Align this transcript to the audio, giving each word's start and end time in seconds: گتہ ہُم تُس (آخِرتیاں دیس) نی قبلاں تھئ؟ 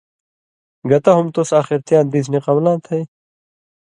گتہ 0.89 1.11
ہُم 1.15 1.27
تُس 1.33 1.49
(آخِرتیاں 1.59 2.03
دیس) 2.11 2.27
نی 2.31 2.39
قبلاں 2.45 2.77
تھئ؟ 2.85 3.01